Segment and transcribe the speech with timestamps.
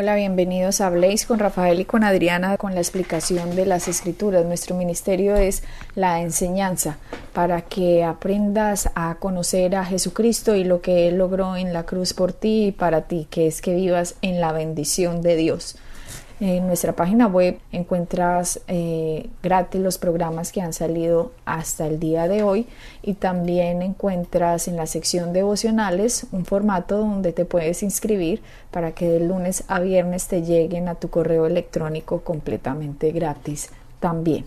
[0.00, 4.46] Hola, bienvenidos a Blaze con Rafael y con Adriana con la explicación de las escrituras.
[4.46, 5.62] Nuestro ministerio es
[5.94, 6.96] la enseñanza
[7.34, 12.14] para que aprendas a conocer a Jesucristo y lo que Él logró en la cruz
[12.14, 15.76] por ti y para ti, que es que vivas en la bendición de Dios.
[16.40, 22.28] En nuestra página web encuentras eh, gratis los programas que han salido hasta el día
[22.28, 22.66] de hoy
[23.02, 28.40] y también encuentras en la sección devocionales un formato donde te puedes inscribir
[28.70, 33.68] para que de lunes a viernes te lleguen a tu correo electrónico completamente gratis
[34.00, 34.46] también.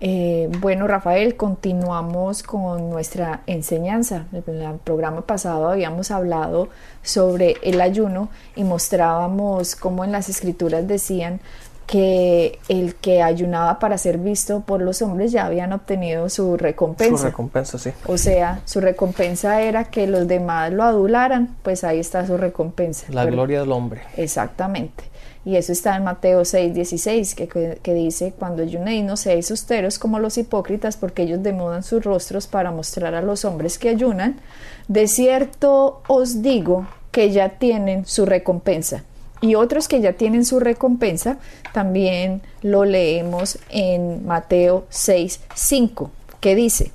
[0.00, 4.26] Eh, bueno, Rafael, continuamos con nuestra enseñanza.
[4.32, 6.68] En el programa pasado habíamos hablado
[7.02, 11.40] sobre el ayuno y mostrábamos cómo en las escrituras decían
[11.86, 17.18] que el que ayunaba para ser visto por los hombres ya habían obtenido su recompensa.
[17.18, 17.90] Su recompensa, sí.
[18.06, 23.06] O sea, su recompensa era que los demás lo adularan, pues ahí está su recompensa.
[23.10, 24.02] La gloria del hombre.
[24.16, 25.04] Exactamente.
[25.46, 29.96] Y eso está en Mateo 6, 16, que, que dice, cuando ayunéis no seáis austeros
[29.96, 34.40] como los hipócritas, porque ellos demudan sus rostros para mostrar a los hombres que ayunan.
[34.88, 39.04] De cierto os digo que ya tienen su recompensa.
[39.40, 41.38] Y otros que ya tienen su recompensa,
[41.72, 46.90] también lo leemos en Mateo 6, 5, que dice,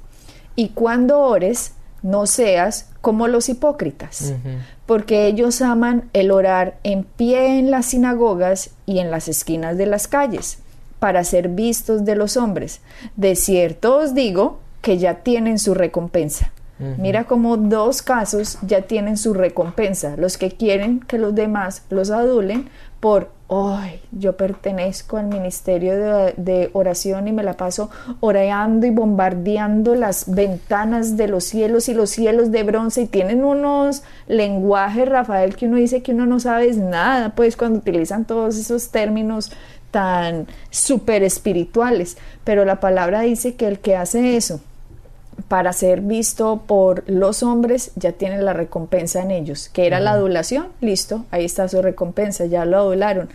[0.58, 4.34] y cuando ores, no seas como los hipócritas,
[4.86, 9.88] porque ellos aman el orar en pie en las sinagogas y en las esquinas de
[9.88, 10.60] las calles,
[11.00, 12.82] para ser vistos de los hombres.
[13.16, 16.52] De cierto os digo que ya tienen su recompensa.
[16.98, 20.16] Mira como dos casos ya tienen su recompensa.
[20.18, 22.70] Los que quieren que los demás los adulen
[23.00, 25.94] por Ay, yo pertenezco al ministerio
[26.38, 27.90] de, oración y me la paso
[28.22, 33.44] orando y bombardeando las ventanas de los cielos y los cielos de bronce y tienen
[33.44, 38.56] unos lenguajes, Rafael, que uno dice que uno no sabe nada, pues cuando utilizan todos
[38.58, 39.52] esos términos
[39.92, 44.62] tan súper espirituales, pero la palabra dice que el que hace eso
[45.48, 50.12] para ser visto por los hombres ya tiene la recompensa en ellos, que era la
[50.12, 53.30] adulación, listo, ahí está su recompensa, ya lo adularon.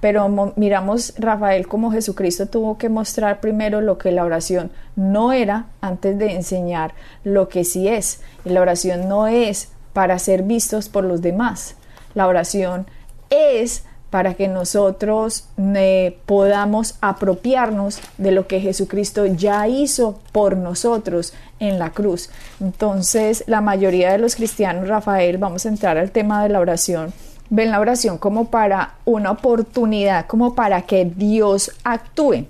[0.00, 5.66] Pero miramos, Rafael, como Jesucristo tuvo que mostrar primero lo que la oración no era
[5.80, 8.20] antes de enseñar lo que sí es.
[8.44, 11.76] Y la oración no es para ser vistos por los demás.
[12.14, 12.86] La oración
[13.28, 21.32] es para que nosotros eh, podamos apropiarnos de lo que Jesucristo ya hizo por nosotros
[21.60, 22.30] en la cruz.
[22.60, 27.12] Entonces, la mayoría de los cristianos, Rafael, vamos a entrar al tema de la oración,
[27.48, 32.46] ven la oración como para una oportunidad, como para que Dios actúe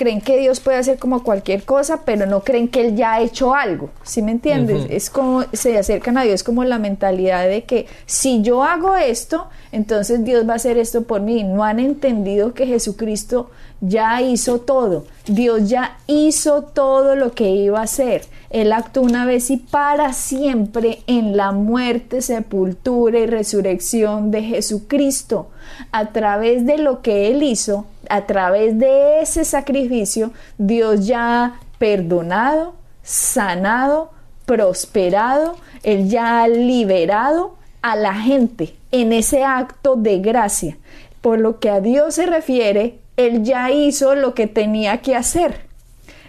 [0.00, 3.20] creen que Dios puede hacer como cualquier cosa, pero no creen que Él ya ha
[3.20, 3.90] hecho algo.
[4.02, 4.86] ¿Sí me entiendes?
[4.88, 9.48] Es como se acercan a Dios como la mentalidad de que si yo hago esto,
[9.72, 11.44] entonces Dios va a hacer esto por mí.
[11.44, 13.50] No han entendido que Jesucristo
[13.82, 15.04] ya hizo todo.
[15.26, 18.22] Dios ya hizo todo lo que iba a hacer.
[18.48, 25.50] Él actuó una vez y para siempre en la muerte, sepultura y resurrección de Jesucristo.
[25.92, 31.60] A través de lo que Él hizo, a través de ese sacrificio, Dios ya ha
[31.78, 34.10] perdonado, sanado,
[34.46, 40.76] prosperado, Él ya ha liberado a la gente en ese acto de gracia.
[41.20, 45.66] Por lo que a Dios se refiere, Él ya hizo lo que tenía que hacer.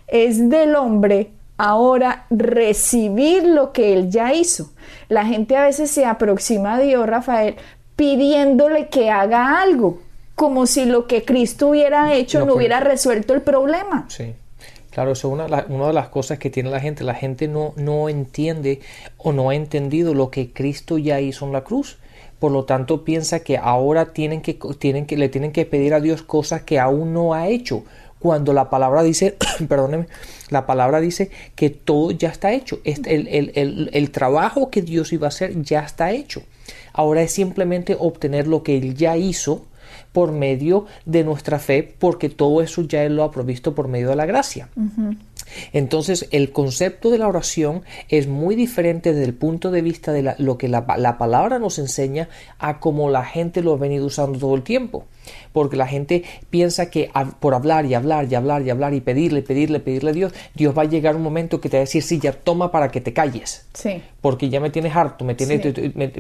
[0.08, 4.72] Es del hombre ahora recibir lo que Él ya hizo.
[5.10, 7.56] La gente a veces se aproxima a Dios, Rafael,
[8.02, 10.00] pidiéndole que haga algo,
[10.34, 14.08] como si lo que Cristo hubiera hecho no hubiera resuelto el problema.
[14.10, 14.34] Sí.
[14.90, 17.04] Claro, eso es una, una, de las cosas que tiene la gente.
[17.04, 18.80] La gente no, no entiende
[19.18, 22.00] o no ha entendido lo que Cristo ya hizo en la cruz.
[22.40, 26.00] Por lo tanto, piensa que ahora tienen que, tienen que, le tienen que pedir a
[26.00, 27.84] Dios cosas que aún no ha hecho.
[28.18, 29.38] Cuando la palabra dice,
[29.70, 30.08] perdóneme,
[30.50, 32.80] la palabra dice que todo ya está hecho.
[32.84, 36.42] El, el, el, el trabajo que Dios iba a hacer ya está hecho.
[36.94, 39.66] Ahora es simplemente obtener lo que Él ya hizo
[40.12, 44.10] por medio de nuestra fe, porque todo eso ya Él lo ha provisto por medio
[44.10, 44.70] de la gracia.
[45.74, 50.36] Entonces, el concepto de la oración es muy diferente desde el punto de vista de
[50.38, 52.30] lo que la, palabra nos enseña
[52.60, 55.06] a cómo la gente lo ha venido usando todo el tiempo.
[55.54, 57.10] Porque la gente piensa que
[57.40, 60.78] por hablar y hablar y hablar y hablar y pedirle, pedirle, pedirle a Dios, Dios
[60.78, 63.02] va a llegar un momento que te va a decir, sí, ya toma para que
[63.02, 63.66] te calles.
[63.74, 64.02] Sí.
[64.22, 65.62] Porque ya me tienes harto, me tienes,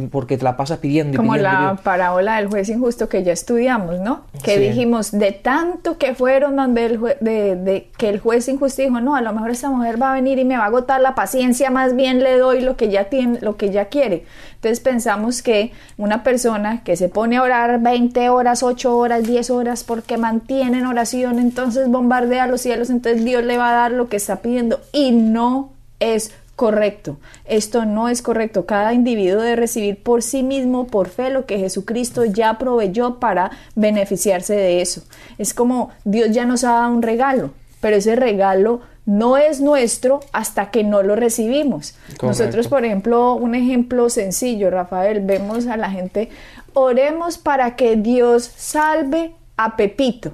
[0.09, 1.17] porque te la pasas pidiendo.
[1.17, 4.21] Como la parábola del juez injusto que ya estudiamos, ¿no?
[4.43, 9.15] Que dijimos, de tanto que fueron donde el de, que el juez injusto dijo, no,
[9.15, 11.69] a lo mejor esta mujer va a venir y me va a agotar la paciencia,
[11.69, 14.23] más bien le doy lo que ya tiene, lo que ya quiere.
[14.61, 19.49] Entonces pensamos que una persona que se pone a orar 20 horas, 8 horas, 10
[19.49, 23.91] horas porque mantiene en oración, entonces bombardea los cielos, entonces Dios le va a dar
[23.91, 27.17] lo que está pidiendo y no es correcto.
[27.45, 28.67] Esto no es correcto.
[28.67, 33.49] Cada individuo debe recibir por sí mismo, por fe, lo que Jesucristo ya proveyó para
[33.73, 35.01] beneficiarse de eso.
[35.39, 37.49] Es como Dios ya nos ha dado un regalo,
[37.79, 41.95] pero ese regalo no es nuestro hasta que no lo recibimos.
[42.21, 46.29] Nosotros, por ejemplo, un ejemplo sencillo, Rafael, vemos a la gente,
[46.73, 50.33] oremos para que Dios salve a Pepito.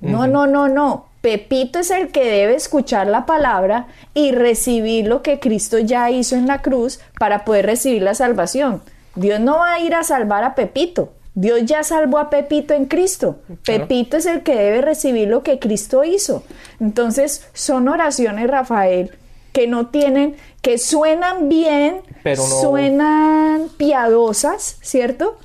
[0.00, 1.06] No, no, no, no.
[1.20, 6.36] Pepito es el que debe escuchar la palabra y recibir lo que Cristo ya hizo
[6.36, 8.82] en la cruz para poder recibir la salvación.
[9.16, 11.12] Dios no va a ir a salvar a Pepito.
[11.36, 13.40] Dios ya salvó a Pepito en Cristo.
[13.62, 16.42] Pepito es el que debe recibir lo que Cristo hizo.
[16.80, 19.12] Entonces, son oraciones, Rafael,
[19.52, 25.36] que no tienen, que suenan bien, Pero suenan piadosas, ¿cierto?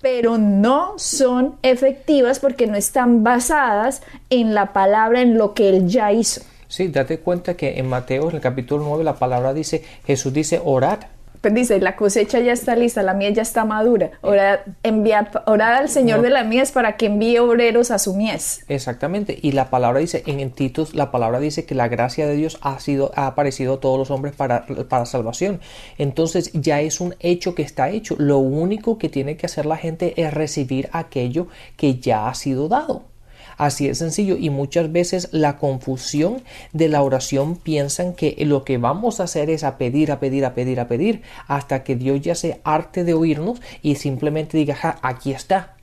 [0.00, 5.88] pero no son efectivas porque no están basadas en la palabra, en lo que él
[5.88, 6.42] ya hizo.
[6.68, 10.60] Sí, date cuenta que en Mateo, en el capítulo 9, la palabra dice, Jesús dice,
[10.64, 11.00] orad
[11.40, 14.10] pues dice, la cosecha ya está lista, la mía ya está madura.
[14.22, 14.60] Orad,
[15.46, 18.64] al Señor de la mies para que envíe obreros a su mies.
[18.68, 19.38] Exactamente.
[19.40, 22.78] Y la palabra dice, en Titus, la palabra dice que la gracia de Dios ha
[22.80, 25.60] sido, ha aparecido a todos los hombres para, para salvación.
[25.98, 28.16] Entonces ya es un hecho que está hecho.
[28.18, 32.68] Lo único que tiene que hacer la gente es recibir aquello que ya ha sido
[32.68, 33.04] dado.
[33.58, 34.36] Así es sencillo.
[34.38, 39.50] Y muchas veces la confusión de la oración piensan que lo que vamos a hacer
[39.50, 43.04] es a pedir, a pedir, a pedir, a pedir hasta que Dios ya se arte
[43.04, 45.74] de oírnos y simplemente diga, aquí está,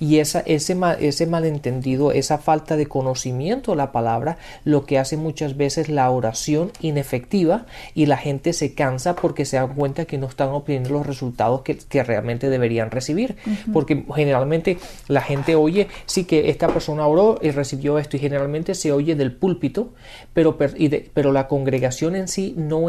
[0.00, 5.16] y esa, ese, ese malentendido, esa falta de conocimiento de la palabra, lo que hace
[5.16, 10.18] muchas veces la oración inefectiva y la gente se cansa porque se dan cuenta que
[10.18, 13.36] no están obteniendo los resultados que, realmente deberían recibir.
[13.72, 14.78] Porque generalmente
[15.08, 19.14] la gente oye, sí que esta persona oró y recibió esto y generalmente se oye
[19.14, 19.92] del púlpito,
[20.32, 22.86] pero, pero la congregación en sí no,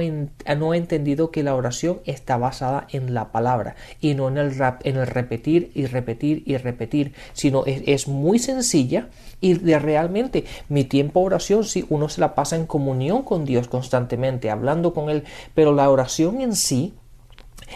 [0.58, 4.56] no ha entendido que la oración está basada en la palabra y no en el,
[4.56, 9.10] rap, en el repetir y repetir y repetir, sino es, muy sencilla
[9.42, 13.46] y de realmente mi tiempo de oración, si uno se la pasa en comunión con
[13.46, 15.24] Dios constantemente, hablando con Él,
[15.54, 16.94] pero la oración en sí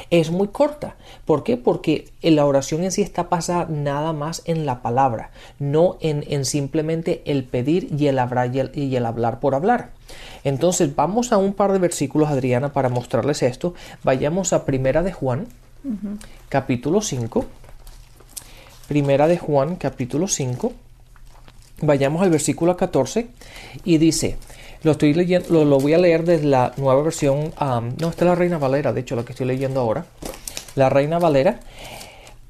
[0.10, 0.96] es muy corta.
[1.26, 1.58] ¿Por qué?
[1.58, 7.22] Porque la oración en sí está basada nada más en la palabra, no en, simplemente
[7.26, 9.92] el pedir y el, hablar y, el, hablar por hablar.
[10.44, 13.74] Entonces vamos a un par de versículos, Adriana, para mostrarles esto.
[14.04, 15.48] Vayamos a Primera de Juan,
[16.50, 17.46] capítulo 5.
[18.94, 20.72] Primera de Juan, capítulo 5.
[21.82, 23.26] Vayamos al versículo 14
[23.84, 24.38] y dice,
[24.84, 28.36] lo estoy leyendo, lo, voy a leer desde la nueva versión, no, esta es la
[28.36, 30.06] Reina Valera, de hecho, la que estoy leyendo ahora.
[30.76, 31.60] La Reina Valera.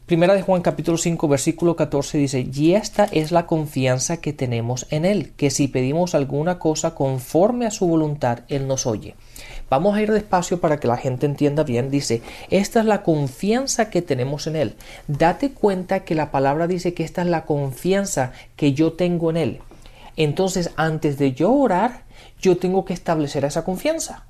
[0.06, 4.86] Primera de Juan capítulo 5 versículo 14 dice, y esta es la confianza que tenemos
[4.90, 9.16] en Él, que si pedimos alguna cosa conforme a su voluntad, Él nos oye.
[9.73, 11.89] Vamos a ir despacio para que la gente entienda bien.
[11.89, 14.75] Dice, esta es la confianza que tenemos en Él.
[15.07, 19.37] Date cuenta que la palabra dice que esta es la confianza que yo tengo en
[19.37, 19.61] Él.
[20.15, 22.03] Entonces, antes de yo orar,
[22.39, 24.27] yo tengo que establecer esa confianza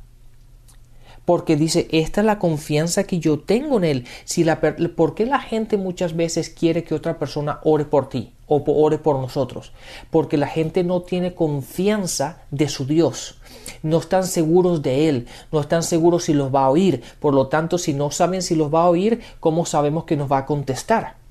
[1.25, 4.07] porque dice, esta es la confianza que yo tengo en Él.
[4.25, 8.33] Si la, ¿Por qué la gente muchas veces quiere que otra persona ore por ti
[8.47, 9.71] o ore por nosotros?
[10.09, 13.39] Porque la gente no tiene confianza de su Dios.
[13.81, 17.01] No están seguros de Él, no están seguros si los va a oír.
[17.19, 20.31] Por lo tanto, si no saben si los va a oír, ¿cómo sabemos que nos
[20.31, 21.22] va a contestar?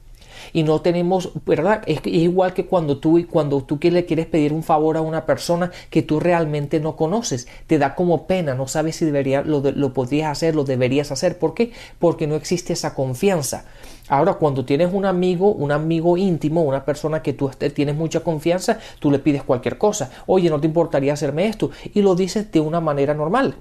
[0.52, 1.82] Y no tenemos, ¿verdad?
[1.86, 5.70] Es, igual que cuando tú, cuando tú le quieres pedir un favor a una persona
[5.90, 9.92] que tú realmente no conoces, te da como pena, no sabes si debería, lo, lo
[9.92, 11.38] podrías hacer, lo deberías hacer.
[11.38, 11.72] ¿Por qué?
[11.98, 13.64] Porque no existe esa confianza.
[14.08, 18.78] Ahora, cuando tienes un amigo, un amigo íntimo, una persona que tú tienes mucha confianza,
[18.98, 20.10] tú le pides cualquier cosa.
[20.26, 21.70] Oye, ¿no te importaría hacerme esto?
[21.94, 23.56] Y lo dices de una manera normal.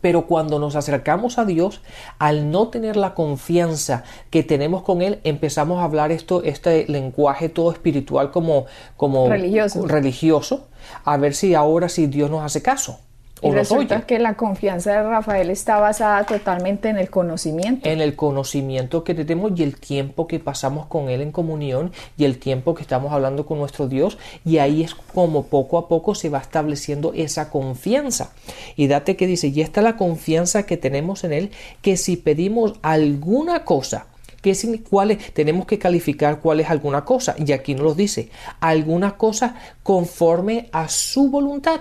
[0.00, 1.82] Pero cuando nos acercamos a Dios,
[2.18, 7.48] al no tener la confianza que tenemos con Él, empezamos a hablar esto, este lenguaje
[7.48, 8.66] todo espiritual como,
[8.96, 9.86] como religioso.
[9.86, 10.68] religioso,
[11.04, 13.00] a ver si ahora sí Dios nos hace caso.
[13.42, 17.88] Y resulta que la confianza de Rafael está basada totalmente en el conocimiento.
[17.88, 22.24] En el conocimiento que tenemos y el tiempo que pasamos con Él en comunión y
[22.24, 24.18] el tiempo que estamos hablando con nuestro Dios.
[24.44, 28.32] Y ahí es como poco a poco se va estableciendo esa confianza.
[28.76, 31.50] Y date que dice, y esta es la confianza que tenemos en Él,
[31.82, 34.06] que si pedimos alguna cosa,
[34.42, 34.56] ¿Qué,
[34.88, 37.34] cuál tenemos que calificar cuál es alguna cosa.
[37.38, 38.30] Y aquí nos lo dice,
[38.60, 41.80] alguna cosa conforme a su voluntad.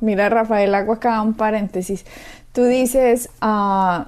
[0.00, 2.04] Mira, Rafael, hago acá un paréntesis.
[2.52, 4.04] Tú dices, uh,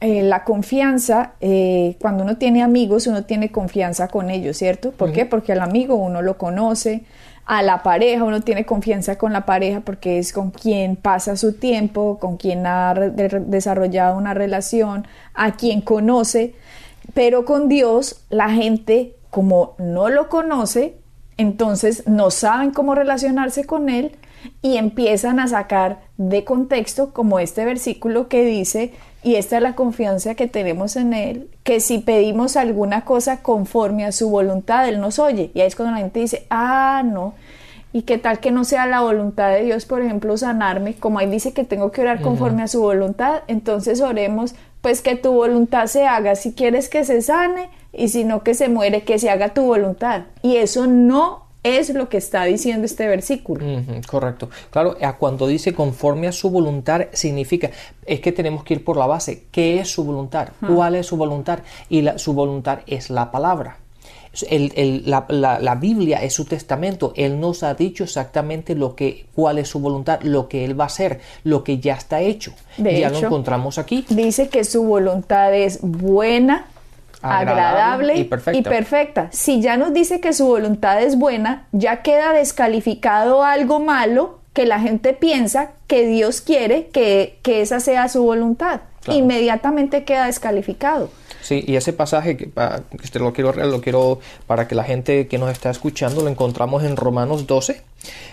[0.00, 4.92] la confianza, eh, cuando uno tiene amigos, uno tiene confianza con ellos, ¿cierto?
[4.92, 5.24] ¿Por qué?
[5.24, 7.04] Porque al amigo uno lo conoce,
[7.46, 11.54] a la pareja uno tiene confianza con la pareja porque es con quien pasa su
[11.54, 16.54] tiempo, con quien ha desarrollado una relación, a quien conoce,
[17.14, 20.96] pero con Dios la gente como no lo conoce,
[21.36, 24.12] entonces no saben cómo relacionarse con Él
[24.62, 29.74] y empiezan a sacar de contexto como este versículo que dice, y esta es la
[29.74, 35.00] confianza que tenemos en Él, que si pedimos alguna cosa conforme a su voluntad, Él
[35.00, 35.50] nos oye.
[35.54, 37.34] Y ahí es cuando la gente dice, ah, no.
[37.94, 40.94] ¿Y qué tal que no sea la voluntad de Dios, por ejemplo, sanarme?
[40.94, 45.14] Como ahí dice que tengo que orar conforme a su voluntad, entonces oremos, pues que
[45.14, 49.04] tu voluntad se haga si quieres que se sane y si no que se muere,
[49.04, 50.22] que se haga tu voluntad.
[50.42, 53.64] Y eso no es lo que está diciendo este versículo.
[54.06, 54.50] correcto.
[54.70, 57.70] Claro, cuando dice conforme a su voluntad, significa,
[58.06, 59.44] es que tenemos que ir por la base.
[59.50, 60.50] ¿Qué es su voluntad?
[60.64, 61.60] ¿Cuál es su voluntad?
[61.88, 63.78] Y la, su voluntad es la palabra.
[64.50, 67.14] la, Biblia es su testamento.
[67.16, 70.84] Él nos ha dicho exactamente lo que, cuál es su voluntad, lo que Él va
[70.84, 72.52] a hacer, lo que ya está hecho.
[72.76, 74.04] ya lo encontramos aquí.
[74.10, 76.66] Dice que su voluntad es buena,
[77.24, 79.28] agradable, y, perfecta.
[79.32, 84.66] Si ya nos dice que su voluntad es buena, ya queda descalificado algo malo que
[84.66, 88.80] la gente piensa que Dios quiere que, que esa sea su voluntad.
[89.06, 91.10] Inmediatamente queda descalificado.
[91.44, 95.36] Sí, y ese pasaje que, que lo quiero lo quiero para que la gente que
[95.36, 97.82] nos está escuchando lo encontramos en Romanos 12,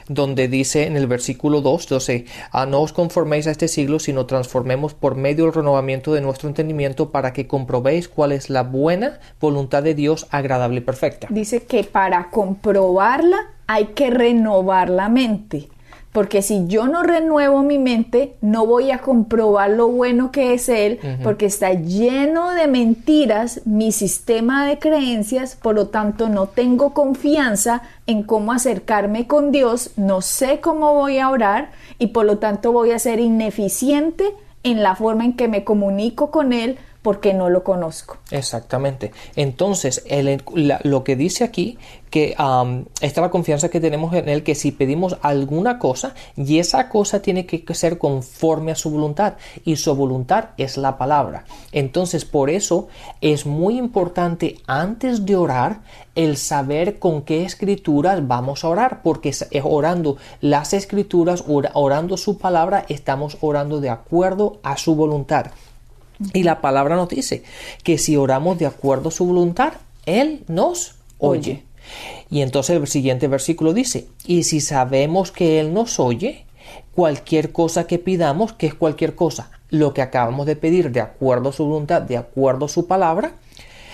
[0.08, 4.28] donde dice en el versículo 2, 12, a no os conforméis a este siglo, sino
[4.28, 9.20] transformemos por medio del renovamiento de nuestro entendimiento para que comprobéis cuál es la buena
[9.42, 11.28] voluntad de Dios agradable y perfecta.
[11.30, 15.68] Dice que para comprobarla hay que renovar la mente.
[16.12, 20.68] Porque si yo no renuevo mi mente, no voy a comprobar lo bueno que es
[20.68, 26.94] Él, porque está lleno de mentiras mi sistema de creencias, por lo tanto no tengo
[26.94, 32.40] confianza en cómo acercarme con Dios, no sé cómo voy a orar y por lo
[32.40, 34.26] tanto voy a ser ineficiente
[34.64, 38.18] en la forma en que me comunico con Él porque no lo conozco.
[38.30, 39.12] Exactamente.
[39.36, 40.04] Entonces,
[40.84, 41.78] lo que dice aquí,
[42.12, 46.60] que esta es la confianza que tenemos en Él, que si pedimos alguna cosa, y
[46.60, 51.46] esa cosa tiene que ser conforme a su voluntad, y su voluntad es la palabra.
[51.72, 52.88] Entonces, por eso
[53.22, 55.80] es muy importante antes de orar
[56.14, 62.86] el saber con qué escrituras vamos a orar, porque orando las escrituras, orando su palabra,
[62.90, 65.48] estamos orando de acuerdo a su voluntad.
[66.34, 67.44] Y la palabra nos dice
[67.84, 69.74] que si oramos de acuerdo a su voluntad,
[70.06, 71.64] Él nos oye.
[72.30, 76.46] Y entonces el siguiente versículo dice, y si sabemos que Él nos oye,
[76.96, 81.50] cualquier cosa que pidamos, que es cualquier cosa, lo que acabamos de pedir de acuerdo
[81.50, 83.34] a su voluntad, de acuerdo a su palabra,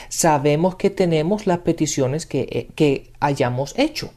[0.09, 4.11] sabemos que tenemos las peticiones que, eh, que hayamos hecho.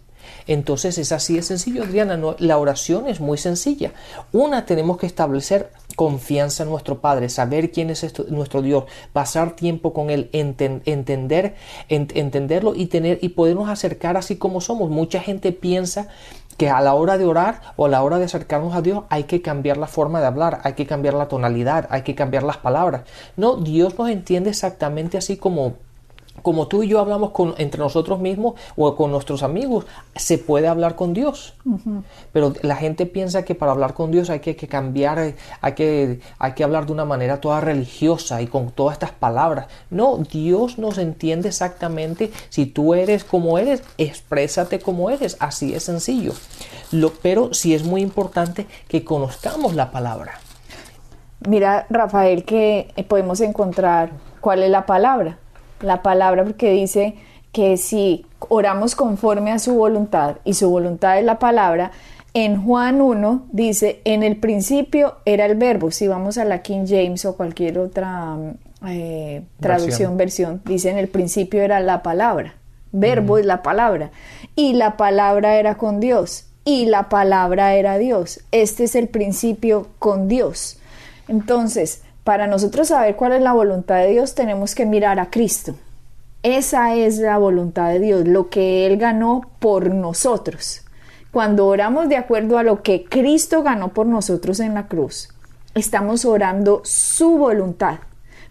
[0.47, 2.19] Entonces es así de sencillo, Adriana.
[2.39, 3.93] la oración es muy sencilla.
[4.33, 9.93] Una, tenemos que establecer confianza en nuestro Padre, saber quién es nuestro Dios, pasar tiempo
[9.93, 11.57] con Él, entender,
[11.91, 14.89] entenderlo y tener y podernos acercar así como somos.
[14.89, 16.09] Mucha gente piensa
[16.57, 19.25] que a la hora de orar o a la hora de acercarnos a Dios hay
[19.25, 22.57] que cambiar la forma de hablar, hay que cambiar la tonalidad, hay que cambiar las
[22.57, 23.03] palabras.
[23.37, 25.75] No, Dios nos entiende exactamente así como
[26.43, 30.69] como tú y yo hablamos con, entre nosotros mismos o con nuestros amigos, se puede
[30.69, 31.55] hablar con Dios.
[32.33, 36.53] Pero la gente piensa que para hablar con Dios hay que, cambiar, hay que, hay
[36.53, 39.67] que hablar de una manera toda religiosa y con todas estas palabras.
[39.91, 42.31] No, Dios nos entiende exactamente.
[42.49, 45.37] Si tú eres como eres, exprésate como eres.
[45.41, 46.33] Así es sencillo.
[46.93, 50.41] Lo, pero sí es muy importante que conozcamos la palabra.
[51.49, 55.39] Mira, Rafael, que podemos encontrar cuál es la palabra
[55.81, 57.15] la palabra porque dice
[57.53, 61.91] que si oramos conforme a su voluntad y su voluntad es la palabra,
[62.33, 66.85] en Juan 1 dice, en el principio era el verbo, si vamos a la King
[66.87, 68.37] James o cualquier otra
[68.87, 70.63] eh, traducción, versión.
[70.65, 72.55] dice en el principio era la palabra,
[72.93, 74.13] verbo es la palabra,
[74.55, 78.41] y la palabra era con Dios, y la palabra era Dios.
[78.53, 80.79] Este es el principio con Dios.
[81.27, 85.75] Entonces, para nosotros saber cuál es la voluntad de Dios, tenemos que mirar a Cristo.
[86.43, 90.83] Esa es la voluntad de Dios, lo que Él ganó por nosotros.
[91.33, 95.29] Cuando oramos de acuerdo a lo que Cristo ganó por nosotros en la cruz,
[95.75, 97.99] estamos orando su voluntad.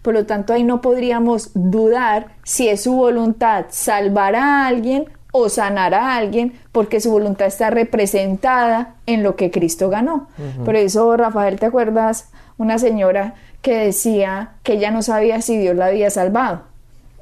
[0.02, 5.48] Por lo tanto, ahí no podríamos dudar si es su voluntad salvar a alguien o
[5.48, 10.28] sanar a alguien, porque su voluntad está representada en lo que Cristo ganó.
[10.64, 12.30] Por eso, Rafael, ¿te acuerdas?
[12.56, 16.62] Una señora que decía que ella no sabía si Dios la había salvado.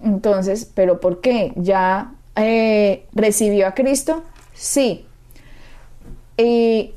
[0.03, 1.53] Entonces, ¿pero por qué?
[1.57, 4.23] ¿Ya eh, recibió a Cristo?
[4.55, 5.07] Sí.
[6.37, 6.95] ¿Y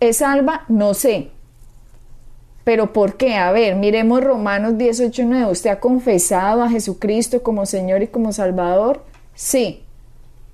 [0.00, 0.64] es salva?
[0.68, 1.30] No sé.
[2.64, 3.34] ¿Pero por qué?
[3.34, 5.50] A ver, miremos Romanos 18, 9.
[5.50, 9.04] ¿Usted ha confesado a Jesucristo como Señor y como Salvador?
[9.34, 9.82] Sí.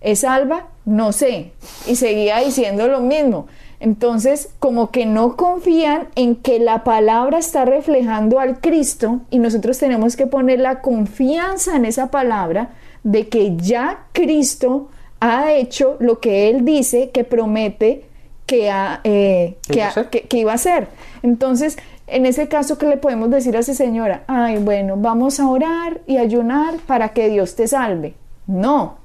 [0.01, 0.69] ¿Es salva?
[0.85, 1.53] No sé.
[1.87, 3.47] Y seguía diciendo lo mismo.
[3.81, 9.79] Entonces, como que no confían en que la palabra está reflejando al Cristo y nosotros
[9.79, 12.71] tenemos que poner la confianza en esa palabra
[13.03, 18.05] de que ya Cristo ha hecho lo que Él dice que promete
[18.45, 18.71] que,
[19.05, 20.89] eh, que, iba a hacer.
[21.23, 24.25] Entonces, en ese caso, ¿qué le podemos decir a esa señora?
[24.27, 28.15] Ay, bueno, vamos a orar y ayunar para que Dios te salve.
[28.47, 28.99] No,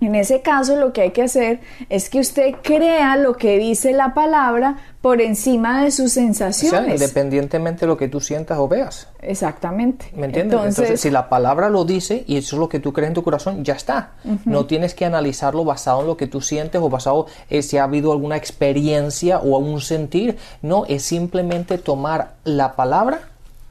[0.00, 3.92] en ese caso lo que hay que hacer es que usted crea lo que dice
[3.92, 7.00] la palabra por encima de sus sensaciones.
[7.00, 9.08] independientemente de lo que tú sientas o veas.
[9.22, 10.10] Exactamente.
[10.14, 10.58] ¿Me entiendes?
[10.58, 13.22] Entonces, si la palabra lo dice y eso es lo que tú crees en tu
[13.22, 14.12] corazón, ya está.
[14.44, 17.84] No tienes que analizarlo basado en lo que tú sientes o basado en si ha
[17.84, 20.36] habido alguna experiencia o un sentir.
[20.62, 23.20] No, es simplemente tomar la palabra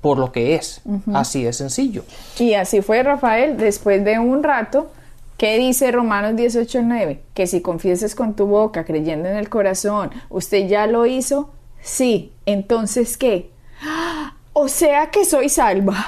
[0.02, 0.82] por lo que es.
[1.14, 2.04] Así de sencillo.
[2.40, 4.92] Y así fue Rafael, después de un rato
[5.38, 7.20] ¿Qué dice Romanos 18:9?
[7.34, 11.52] Que si confieses con tu boca, creyendo en el corazón, ¿usted ya lo hizo?
[11.82, 12.32] Sí.
[12.46, 13.52] Entonces, ¿qué?
[14.58, 16.08] O sea que soy salva.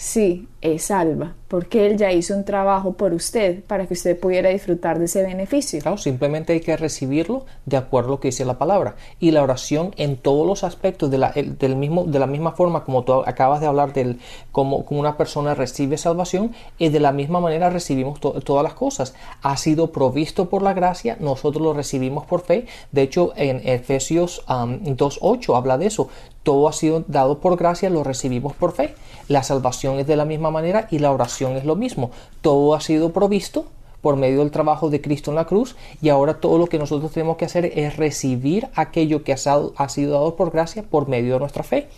[0.00, 4.48] Sí, es salva, porque Él ya hizo un trabajo por usted para que usted pudiera
[4.48, 5.78] disfrutar de ese beneficio.
[5.80, 8.96] Claro, simplemente hay que recibirlo de acuerdo a lo que dice la palabra.
[9.18, 12.82] Y la oración en todos los aspectos, de la, del mismo, de la misma forma
[12.82, 14.20] como tú acabas de hablar, del,
[14.52, 19.12] como, como una persona recibe salvación, y de la misma manera recibimos todas las cosas.
[19.42, 22.64] Ha sido provisto por la gracia, nosotros lo recibimos por fe.
[22.90, 26.08] De hecho, en Efesios 2.8 habla de eso.
[26.42, 28.94] Todo ha sido dado por gracia, lo recibimos por fe.
[29.28, 32.10] La salvación es de la misma manera y la oración es lo mismo.
[32.40, 33.66] Todo ha sido provisto
[34.00, 37.12] por medio del trabajo de Cristo en la cruz y ahora todo lo que nosotros
[37.12, 41.40] tenemos que hacer es recibir aquello que ha, sido dado por gracia por medio de
[41.40, 41.88] nuestra fe.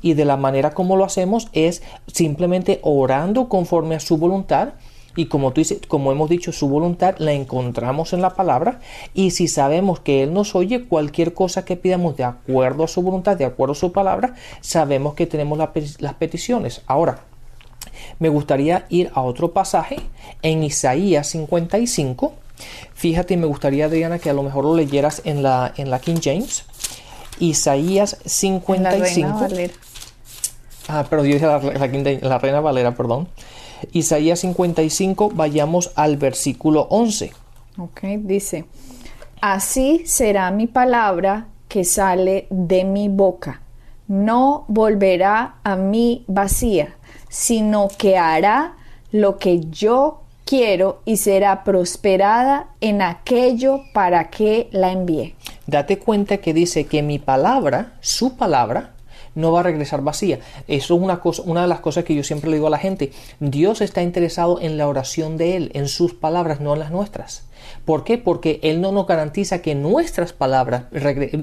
[0.00, 4.70] Y de la manera como lo hacemos es simplemente orando conforme a su voluntad
[5.14, 8.80] y como, tú dices, como hemos dicho, su voluntad la encontramos en la palabra.
[9.14, 13.02] Y si sabemos que Él nos oye, cualquier cosa que pidamos de acuerdo a su
[13.02, 16.82] voluntad, de acuerdo a su palabra, sabemos que tenemos las peticiones.
[16.86, 17.20] Ahora,
[18.18, 19.96] me gustaría ir a otro pasaje
[20.40, 22.32] en Isaías 55.
[22.94, 26.20] Fíjate, me gustaría, Adriana, que a lo mejor lo leyeras en la, en la King
[26.22, 26.64] James.
[27.38, 29.48] Isaías 55.
[30.88, 33.28] Ah, pero yo dije la, la Reina Valera, perdón.
[33.92, 37.32] Isaías 55, vayamos al versículo 11.
[37.78, 38.66] Ok, dice,
[39.40, 43.62] así será mi palabra que sale de mi boca.
[44.08, 46.96] No volverá a mí vacía,
[47.28, 48.74] sino que hará
[49.10, 55.34] lo que yo quiero y será prosperada en aquello para que la envíe.
[55.66, 58.91] Date cuenta que dice que mi palabra, su palabra,
[59.34, 60.40] no va a regresar vacía.
[60.68, 62.78] Eso es una, cosa, una de las cosas que yo siempre le digo a la
[62.78, 63.12] gente.
[63.40, 67.44] Dios está interesado en la oración de Él, en sus palabras, no en las nuestras.
[67.84, 68.18] ¿Por qué?
[68.18, 70.84] Porque Él no nos garantiza que nuestras palabras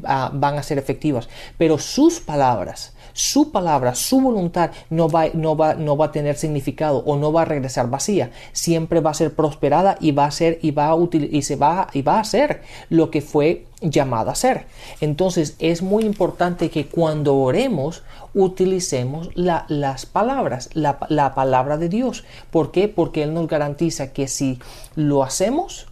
[0.06, 5.58] ah, van a ser efectivas, pero sus palabras, su palabra, su voluntad no va, no,
[5.58, 8.32] va, no va a tener significado o no va a regresar vacía.
[8.54, 11.90] Siempre va a ser prosperada y va a ser y va a y se va
[11.92, 14.68] y va a hacer lo que fue llamada a ser.
[15.02, 18.04] Entonces es muy importante que cuando oremos
[18.34, 22.24] utilicemos las palabras, la, la palabra de Dios.
[22.52, 22.88] ¿Por qué?
[22.88, 24.60] Porque Él nos garantiza que si
[24.96, 25.89] lo hacemos,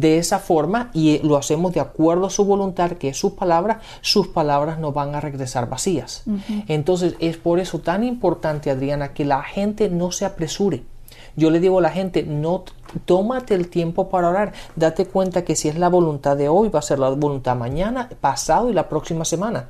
[0.00, 3.80] de esa forma y lo hacemos de acuerdo a su voluntad, que es su palabra,
[4.02, 6.24] sus palabras no van a regresar vacías.
[6.68, 10.82] Entonces es por eso tan importante, Adriana, que la gente no se apresure.
[11.34, 12.64] Yo le digo a la gente, no
[13.04, 14.52] tómate el tiempo para orar.
[14.74, 18.08] Date cuenta que si es la voluntad de hoy, va a ser la voluntad mañana,
[18.20, 19.68] pasado y la próxima semana.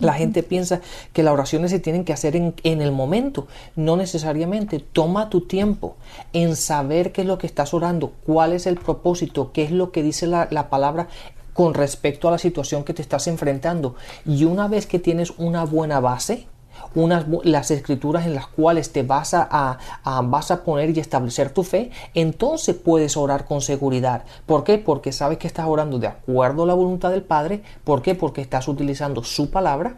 [0.00, 0.80] La gente piensa
[1.12, 3.46] que las oraciones se tienen que hacer en, el momento.
[3.76, 4.80] No necesariamente.
[4.80, 5.96] Toma tu tiempo
[6.32, 9.92] en saber qué es lo que estás orando, cuál es el propósito, qué es lo
[9.92, 11.08] que dice la, palabra
[11.52, 13.94] con respecto a la situación que te estás enfrentando.
[14.26, 16.48] Y una vez que tienes una buena base,
[16.94, 19.78] unas, las escrituras en las cuales te vas a,
[20.24, 24.24] vas a poner y establecer tu fe, entonces puedes orar con seguridad.
[24.46, 24.78] ¿Por qué?
[24.78, 27.62] Porque sabes que estás orando de acuerdo a la voluntad del Padre.
[27.84, 28.14] ¿Por qué?
[28.14, 29.96] Porque estás utilizando su palabra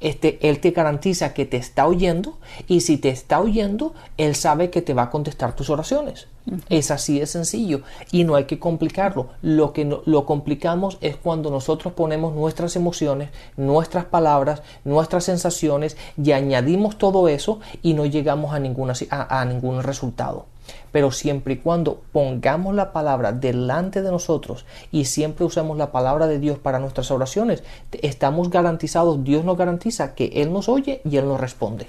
[0.00, 4.70] este, Él te garantiza que te está oyendo y si te está oyendo, Él sabe
[4.70, 6.28] que te va a contestar tus oraciones.
[6.68, 9.28] Es así de sencillo y no hay que complicarlo.
[9.42, 16.32] Lo que lo complicamos es cuando nosotros ponemos nuestras emociones, nuestras palabras, nuestras sensaciones y
[16.32, 20.46] añadimos todo eso y no llegamos a, ninguna, a ningún resultado
[20.92, 26.26] pero siempre y cuando pongamos la palabra delante de nosotros y siempre usemos la palabra
[26.26, 27.62] de Dios para nuestras oraciones,
[28.02, 31.86] estamos garantizados, Dios nos garantiza que Él nos oye y Él nos responde.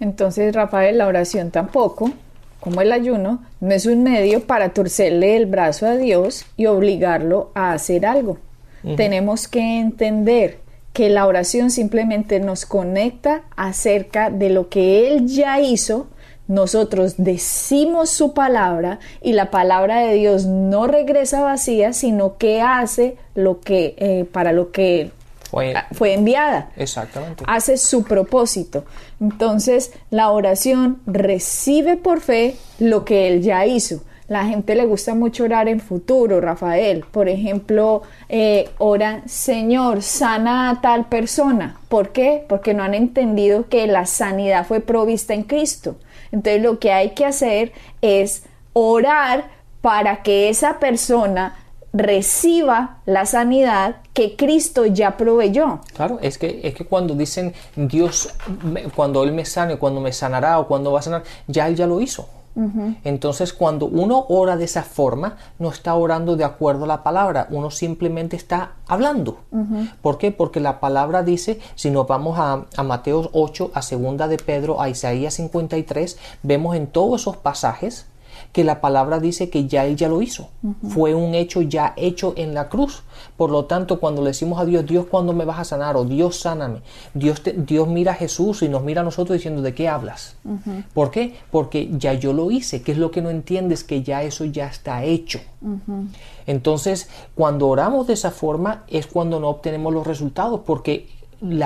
[0.00, 2.10] Entonces, Rafael, la oración tampoco,
[2.60, 7.50] como el ayuno, no es un medio para torcerle el brazo a Dios y obligarlo
[7.54, 8.38] a hacer algo.
[8.96, 10.58] Tenemos que entender
[10.94, 16.08] que la oración simplemente nos conecta acerca de lo que Él ya hizo,
[16.50, 23.16] nosotros decimos su palabra y la palabra de Dios no regresa vacía, sino que hace
[23.36, 25.12] lo que eh, para lo que
[25.50, 26.70] fue, fue, enviada.
[26.76, 27.44] Exactamente.
[27.46, 28.84] Hace su propósito.
[29.20, 34.02] Entonces, la oración recibe por fe lo que él ya hizo.
[34.28, 37.04] La gente le gusta mucho orar en futuro, Rafael.
[37.10, 41.80] Por ejemplo, eh, oran, Señor, sana a tal persona.
[41.88, 42.44] ¿Por qué?
[42.48, 45.96] Porque no han entendido que la sanidad fue provista en Cristo.
[46.30, 51.56] Entonces lo que hay que hacer es orar para que esa persona
[51.92, 55.80] reciba la sanidad que Cristo ya proveyó.
[55.94, 58.34] Claro, es que, es que cuando dicen Dios,
[58.94, 61.86] cuando Él me sane, cuando me sanará o cuando va a sanar, ya Él ya
[61.86, 62.28] lo hizo.
[63.04, 67.46] Entonces, cuando uno ora de esa forma, no está orando de acuerdo a la palabra,
[67.50, 69.38] uno simplemente está hablando.
[70.02, 70.32] ¿Por qué?
[70.32, 74.80] Porque la palabra dice, si nos vamos a, a Mateo 8, a segunda de Pedro,
[74.80, 78.06] a Isaías 53, vemos en todos esos pasajes
[78.52, 80.48] que la palabra dice que ya Él ya lo hizo.
[80.88, 83.02] Fue un hecho ya hecho en la cruz.
[83.36, 85.96] Por lo tanto, cuando le decimos a Dios, Dios, ¿cuándo me vas a sanar?
[85.96, 86.82] O Dios, sáname.
[87.14, 90.36] Dios, Dios mira a Jesús y nos mira a nosotros diciendo, ¿de qué hablas?
[90.94, 91.36] ¿Por qué?
[91.50, 92.82] Porque ya yo lo hice.
[92.82, 93.84] ¿Qué es lo que no entiendes?
[93.84, 95.40] Que ya eso ya está hecho.
[96.46, 101.08] Entonces, cuando oramos de esa forma es cuando no obtenemos los resultados, porque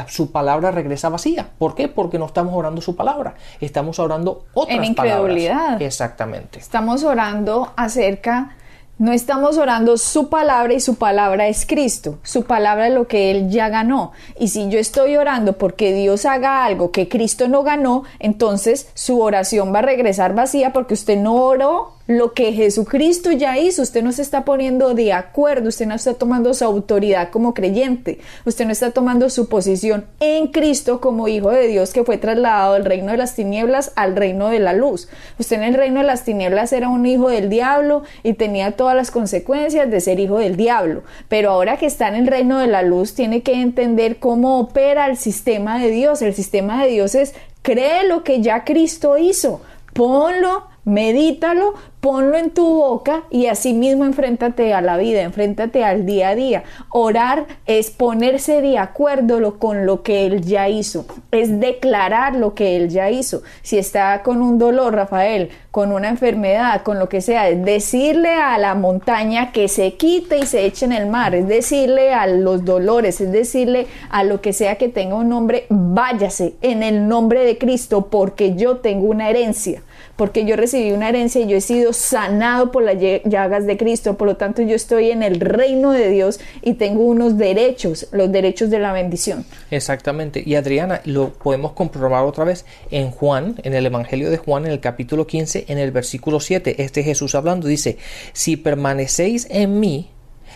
[0.08, 1.48] su palabra regresa vacía.
[1.58, 1.88] ¿Por qué?
[1.88, 5.80] Porque no estamos orando su palabra, estamos orando otras en incredulidad.
[5.80, 6.58] Exactamente.
[6.58, 8.56] Estamos orando acerca
[8.96, 12.20] no estamos orando su palabra y su palabra es Cristo.
[12.22, 14.12] Su palabra es lo que Él ya ganó.
[14.38, 19.20] Y si yo estoy orando porque Dios haga algo que Cristo no ganó, entonces su
[19.20, 23.82] oración va a regresar vacía porque usted no oró lo que Jesucristo ya hizo.
[23.82, 28.18] Usted no se está poniendo de acuerdo, usted no está tomando su autoridad como creyente,
[28.44, 32.74] usted no está tomando su posición en Cristo como hijo de Dios que fue trasladado
[32.74, 35.08] del reino de las tinieblas al reino de la luz.
[35.38, 38.96] Usted en el reino de las tinieblas era un hijo del diablo y tenía todas
[38.96, 42.66] las consecuencias de ser hijo del diablo, pero ahora que está en el reino de
[42.66, 46.22] la luz tiene que entender cómo opera el sistema de Dios.
[46.22, 49.62] El sistema de Dios es cree lo que ya Cristo hizo,
[49.94, 56.04] ponlo Medítalo, ponlo en tu boca y así mismo enfréntate a la vida, enfréntate al
[56.04, 56.62] día a día.
[56.90, 62.76] Orar es ponerse de acuerdo con lo que Él ya hizo, es declarar lo que
[62.76, 63.42] Él ya hizo.
[63.62, 68.34] Si está con un dolor, Rafael, con una enfermedad, con lo que sea, es decirle
[68.34, 72.26] a la montaña que se quite y se eche en el mar, es decirle a
[72.26, 77.08] los dolores, es decirle a lo que sea que tenga un nombre, váyase en el
[77.08, 79.82] nombre de Cristo porque yo tengo una herencia
[80.16, 84.16] porque yo recibí una herencia y yo he sido sanado por las llagas de Cristo,
[84.16, 88.30] por lo tanto yo estoy en el reino de Dios y tengo unos derechos, los
[88.30, 89.44] derechos de la bendición.
[89.70, 94.66] Exactamente, y Adriana, lo podemos comprobar otra vez en Juan, en el Evangelio de Juan,
[94.66, 97.98] en el capítulo 15, en el versículo 7, este Jesús hablando dice,
[98.32, 100.10] si permanecéis en mí,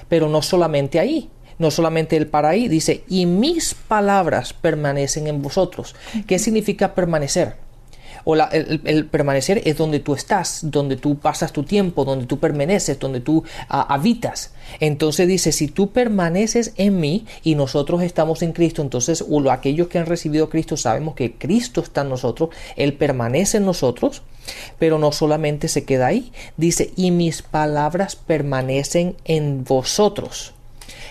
[0.08, 5.94] pero no solamente ahí, no solamente el para dice, y mis palabras permanecen en vosotros.
[6.26, 7.56] ¿Qué significa permanecer?
[8.30, 12.98] O el, permanecer es donde tú estás, donde tú pasas tu tiempo, donde tú permaneces,
[12.98, 14.52] donde tú ah, habitas.
[14.80, 19.98] Entonces dice, si tú permaneces en mí y nosotros estamos en Cristo, entonces aquellos que
[19.98, 24.20] han recibido Cristo sabemos que Cristo está en nosotros, Él permanece en nosotros,
[24.78, 30.52] pero no solamente se queda ahí, dice, y mis palabras permanecen en vosotros.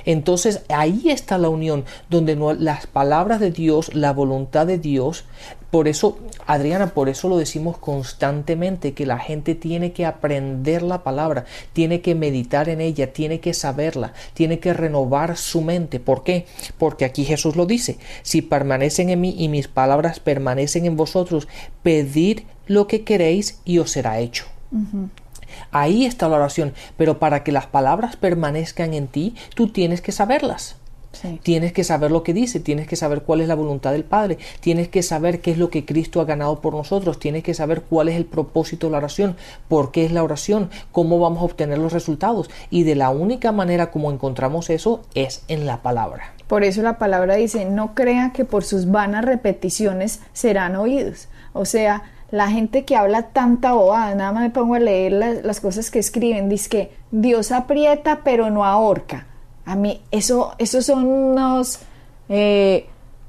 [0.06, 5.26] Entonces ahí está la unión, donde no, las palabras de Dios, la voluntad de Dios,
[5.72, 11.04] por eso, Adriana, por eso lo decimos constantemente, que la gente tiene que aprender la
[11.04, 16.00] palabra, tiene que meditar en ella, tiene que saberla, tiene que renovar su mente.
[16.00, 16.46] ¿Por qué?
[16.78, 21.50] Porque aquí Jesús lo dice, si permanecen en mí y mis palabras permanecen en vosotros,
[21.84, 24.46] pedid lo que queréis y os será hecho.
[25.72, 30.12] Ahí está la oración, pero para que las palabras permanezcan en ti, tú tienes que
[30.12, 30.76] saberlas.
[31.42, 34.38] Tienes que saber lo que dice, tienes que saber cuál es la voluntad del Padre,
[34.60, 37.82] tienes que saber qué es lo que Cristo ha ganado por nosotros, tienes que saber
[37.82, 39.36] cuál es el propósito de la oración,
[39.68, 42.50] por qué es la oración, cómo vamos a obtener los resultados.
[42.70, 46.34] Y de la única manera como encontramos eso es en la palabra.
[46.48, 51.28] Por eso la palabra dice, no crea que por sus vanas repeticiones serán oídos.
[51.54, 55.14] O sea, la gente que habla tanta bobada, nada más me pongo a leer
[55.44, 59.28] las, cosas que escriben, dice que Dios aprieta pero no ahorca.
[59.66, 61.80] A mí, eso, esos son unos
[62.30, 62.88] eh,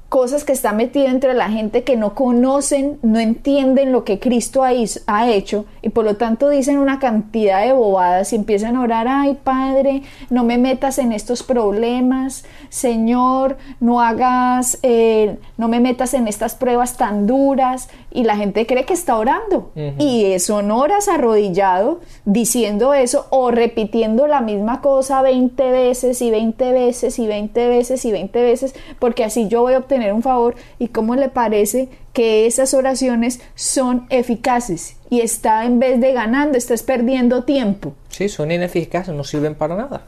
[0.09, 4.63] cosas que está metida entre la gente que no conocen, no entienden lo que Cristo
[4.63, 4.71] ha,
[5.07, 9.07] ha, hecho y por lo tanto dicen una cantidad de bobadas y empiezan a orar,
[9.07, 16.13] ay Padre, no me metas en estos problemas, Señor, no hagas, eh, no me metas
[16.13, 17.89] en estas pruebas tan duras.
[18.11, 19.71] Y la gente cree que está orando.
[19.99, 26.71] Y son horas arrodillado diciendo eso o repitiendo la misma cosa 20 veces y 20
[26.71, 30.55] veces y 20 veces y 20 veces porque así yo voy a obtener un favor
[30.79, 36.57] y cómo le parece que esas oraciones son eficaces y está en vez de ganando,
[36.57, 37.93] estás perdiendo tiempo.
[38.09, 40.03] Sí, son ineficaces, no sirven para nada.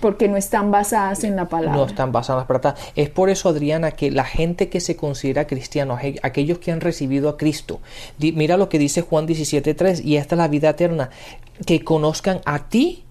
[0.00, 1.76] Porque no están basadas en la palabra.
[1.76, 2.82] No están basadas en la palabra.
[2.96, 7.28] Es por eso, Adriana, que la gente que se considera cristiano, aquellos que han recibido
[7.28, 7.80] a Cristo,
[8.18, 11.10] mira lo que dice Juan 17.3, y esta es la vida eterna,
[11.66, 13.04] que conozcan a ti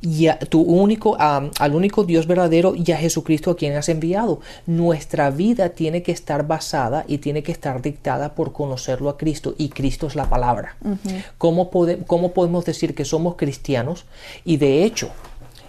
[0.00, 4.40] y a tu único, al único Dios verdadero y a Jesucristo a quien has enviado.
[4.66, 9.54] Nuestra vida tiene que estar basada y tiene que estar dictada por conocerlo a Cristo
[9.58, 10.76] y Cristo es la palabra.
[11.38, 11.70] ¿Cómo,
[12.06, 14.04] ¿Cómo podemos decir que somos cristianos?
[14.44, 15.10] Y de hecho,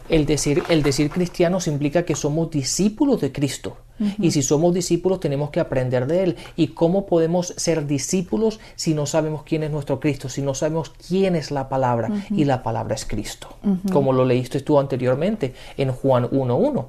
[0.09, 3.77] el decir, el decir cristianos implica que somos discípulos de Cristo.
[4.17, 6.37] Y si somos discípulos tenemos que aprender de Él.
[6.55, 10.29] ¿Y cómo podemos ser discípulos si no sabemos quién es nuestro Cristo?
[10.29, 12.09] Si no sabemos quién es la palabra.
[12.29, 13.49] Y la palabra es Cristo.
[13.91, 16.87] Como lo leíste tú anteriormente en Juan 1.1.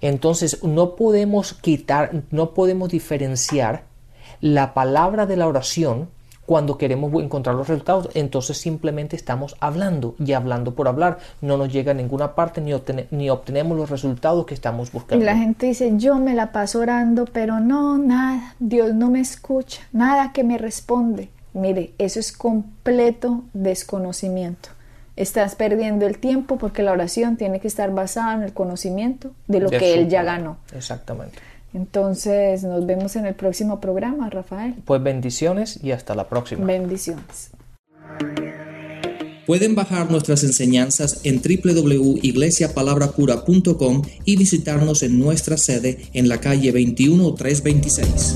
[0.00, 3.84] Entonces no podemos quitar, no podemos diferenciar
[4.40, 6.08] la palabra de la oración
[6.46, 11.18] cuando queremos encontrar los resultados, entonces simplemente estamos hablando y hablando por hablar.
[11.40, 12.72] No nos llega a ninguna parte ni,
[13.10, 15.22] ni obtenemos los resultados que estamos buscando.
[15.22, 19.20] Y la gente dice, yo me la paso orando, pero no, nada, Dios no me
[19.20, 21.28] escucha, nada que me responde.
[21.52, 24.70] Mire, eso es completo desconocimiento.
[25.16, 29.60] Estás perdiendo el tiempo porque la oración tiene que estar basada en el conocimiento de
[29.60, 30.56] lo que Él ya ganó.
[30.74, 31.38] Exactamente.
[31.72, 34.74] Entonces nos vemos en el próximo programa, Rafael.
[34.84, 36.64] Pues bendiciones y hasta la próxima.
[36.64, 37.50] Bendiciones.
[39.46, 48.34] Pueden bajar nuestras enseñanzas en www.iglesiapalabracura.com y visitarnos en nuestra sede en la calle 21326.